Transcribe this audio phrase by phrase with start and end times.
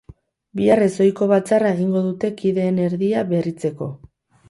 [0.59, 3.97] Bihar ez ohiko batzarra egingo dute kideen erdia berritzeko.